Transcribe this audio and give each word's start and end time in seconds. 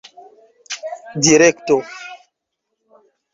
direkto 1.23 1.77